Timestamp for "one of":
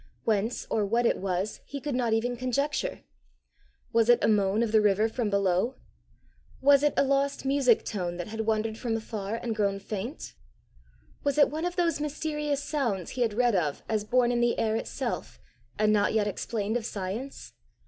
11.51-11.75